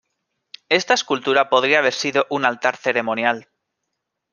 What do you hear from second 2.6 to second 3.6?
ceremonial.